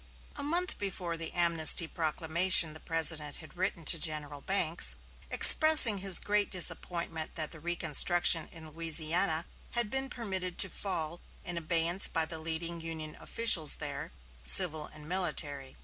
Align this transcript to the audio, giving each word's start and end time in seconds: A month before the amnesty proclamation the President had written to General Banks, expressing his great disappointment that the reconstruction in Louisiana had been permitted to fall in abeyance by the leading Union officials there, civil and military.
A 0.35 0.41
month 0.41 0.79
before 0.79 1.15
the 1.15 1.31
amnesty 1.33 1.85
proclamation 1.87 2.73
the 2.73 2.79
President 2.79 3.35
had 3.35 3.55
written 3.55 3.85
to 3.85 3.99
General 3.99 4.41
Banks, 4.41 4.95
expressing 5.29 5.99
his 5.99 6.17
great 6.17 6.49
disappointment 6.49 7.35
that 7.35 7.51
the 7.51 7.59
reconstruction 7.59 8.49
in 8.51 8.71
Louisiana 8.71 9.45
had 9.77 9.91
been 9.91 10.09
permitted 10.09 10.57
to 10.57 10.69
fall 10.69 11.21
in 11.45 11.55
abeyance 11.55 12.07
by 12.07 12.25
the 12.25 12.39
leading 12.39 12.81
Union 12.81 13.15
officials 13.19 13.75
there, 13.75 14.11
civil 14.43 14.87
and 14.87 15.07
military. 15.07 15.77